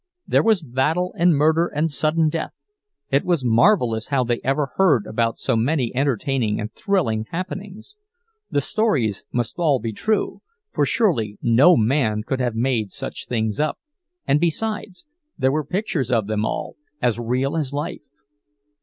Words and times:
There 0.25 0.41
was 0.41 0.63
battle 0.63 1.13
and 1.15 1.35
murder 1.37 1.67
and 1.67 1.91
sudden 1.91 2.27
death—it 2.27 3.23
was 3.23 3.45
marvelous 3.45 4.07
how 4.07 4.23
they 4.23 4.41
ever 4.43 4.71
heard 4.77 5.05
about 5.05 5.37
so 5.37 5.55
many 5.55 5.95
entertaining 5.95 6.59
and 6.59 6.73
thrilling 6.73 7.27
happenings; 7.29 7.97
the 8.49 8.61
stories 8.61 9.25
must 9.31 9.57
be 9.57 9.61
all 9.61 9.79
true, 9.79 10.41
for 10.71 10.87
surely 10.87 11.37
no 11.43 11.77
man 11.77 12.23
could 12.23 12.39
have 12.39 12.55
made 12.55 12.91
such 12.91 13.27
things 13.27 13.59
up, 13.59 13.77
and 14.25 14.39
besides, 14.39 15.05
there 15.37 15.51
were 15.51 15.63
pictures 15.63 16.09
of 16.09 16.25
them 16.25 16.47
all, 16.47 16.77
as 16.99 17.19
real 17.19 17.55
as 17.55 17.71
life. 17.71 18.01